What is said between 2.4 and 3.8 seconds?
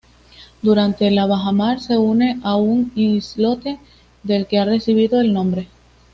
a un islote